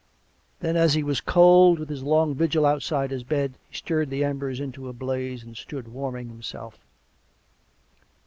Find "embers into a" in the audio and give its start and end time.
4.23-4.93